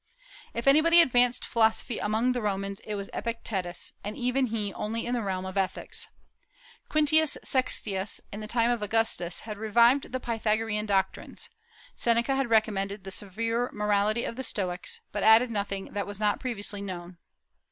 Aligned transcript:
If 0.55 0.65
anybody 0.67 0.99
advanced 0.99 1.45
philosophy 1.45 1.99
among 1.99 2.31
the 2.31 2.41
Romans 2.41 2.79
it 2.79 2.95
was 2.95 3.11
Epictetus, 3.13 3.93
and 4.03 4.17
even 4.17 4.47
he 4.47 4.73
only 4.73 5.05
in 5.05 5.13
the 5.13 5.21
realm 5.21 5.45
of 5.45 5.57
ethics. 5.59 6.07
Quintius 6.89 7.37
Sextius, 7.43 8.19
in 8.33 8.39
the 8.39 8.47
time 8.47 8.71
of 8.71 8.81
Augustus, 8.81 9.41
had 9.41 9.59
revived 9.59 10.11
the 10.11 10.19
Pythagorean 10.19 10.87
doctrines. 10.87 11.51
Seneca 11.95 12.35
had 12.35 12.49
recommended 12.49 13.03
the 13.03 13.11
severe 13.11 13.69
morality 13.73 14.23
of 14.23 14.37
the 14.37 14.43
Stoics, 14.43 15.01
but 15.11 15.21
added 15.21 15.51
nothing 15.51 15.93
that 15.93 16.07
was 16.07 16.19
not 16.19 16.39
previously 16.39 16.81
known. 16.81 17.19